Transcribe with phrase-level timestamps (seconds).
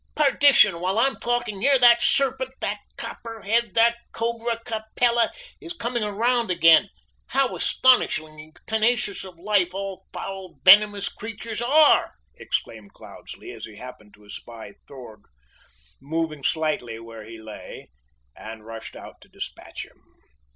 [0.15, 0.79] perdition!
[0.79, 2.55] while I am talking here that serpent!
[2.59, 3.75] that copperhead!
[3.75, 5.31] that cobra capella!
[5.59, 6.89] is coming round again!
[7.27, 14.15] How astonishingly tenacious of life all foul, venomous creatures are!" exclaimed Cloudesley, as he happened
[14.15, 15.27] to espy Throg
[16.01, 17.91] moving slightly where he lay,
[18.35, 20.01] and rushed out to dispatch him.